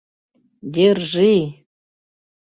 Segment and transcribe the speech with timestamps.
[0.75, 1.33] Держи!